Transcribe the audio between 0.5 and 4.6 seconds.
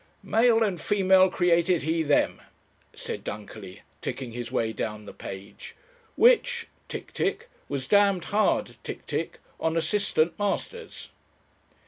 and female created He them," said Dunkerley, ticking his